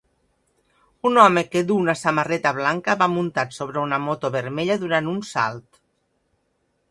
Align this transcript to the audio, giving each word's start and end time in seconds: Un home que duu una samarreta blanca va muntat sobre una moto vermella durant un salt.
Un 1.09 1.19
home 1.23 1.43
que 1.55 1.61
duu 1.71 1.81
una 1.81 1.95
samarreta 1.99 2.53
blanca 2.61 2.95
va 3.03 3.09
muntat 3.17 3.53
sobre 3.59 3.83
una 3.83 4.01
moto 4.07 4.33
vermella 4.37 4.79
durant 4.85 5.11
un 5.15 5.23
salt. 5.35 5.81